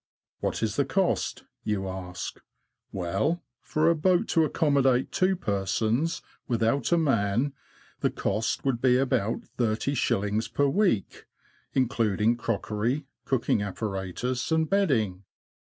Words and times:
"What 0.39 0.63
is 0.63 0.77
the 0.77 0.83
cost?'' 0.85 1.43
you 1.63 1.87
ask. 1.87 2.41
Well, 2.91 3.43
for 3.61 3.87
a 3.87 3.95
boat 3.95 4.27
to 4.29 4.43
accommodate 4.43 5.11
two 5.11 5.35
persons, 5.35 6.23
without 6.47 6.91
a 6.91 6.97
man, 6.97 7.53
the 7.99 8.09
cost 8.09 8.65
would 8.65 8.81
be 8.81 8.97
about 8.97 9.41
30s. 9.59 10.51
per 10.55 10.65
week, 10.67 11.27
including 11.73 12.35
crockery, 12.35 13.05
cooking 13.25 13.61
apparatus, 13.61 14.51
and 14.51 14.67
bedding. 14.67 15.23